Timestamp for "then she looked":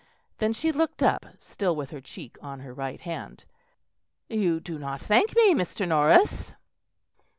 0.39-1.03